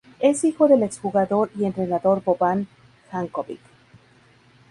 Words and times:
Es 0.19 0.43
hijo 0.45 0.67
del 0.67 0.81
ex-jugador 0.81 1.51
y 1.55 1.63
entrenador 1.65 2.23
Boban 2.23 2.67
Janković. 3.11 3.59